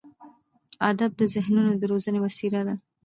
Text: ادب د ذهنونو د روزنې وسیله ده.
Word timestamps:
ادب 0.89 1.11
د 1.19 1.23
ذهنونو 1.33 1.71
د 1.77 1.83
روزنې 1.91 2.19
وسیله 2.25 2.59
ده. 2.67 2.75